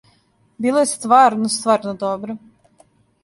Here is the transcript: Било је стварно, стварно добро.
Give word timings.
Било 0.65 0.81
је 0.85 0.87
стварно, 0.91 1.51
стварно 1.57 1.93
добро. 2.05 2.37